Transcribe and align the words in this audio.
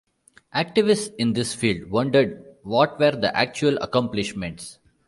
Activists 0.55 1.13
in 1.19 1.33
this 1.33 1.53
field 1.53 1.91
wondered 1.91 2.43
what 2.63 2.99
were 2.99 3.11
the 3.11 3.37
actual 3.37 3.77
accomplishments. 3.83 4.79